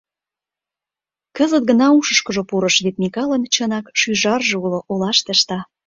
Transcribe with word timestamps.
—Кызыт 1.35 1.63
гына 1.69 1.87
ушышкыжо 1.97 2.43
пурыш: 2.49 2.75
вет 2.85 2.95
Микалын 3.01 3.43
чынак 3.53 3.85
шӱжарже 3.99 4.55
уло, 4.65 4.79
олаште 4.91 5.29
ышта. 5.35 5.59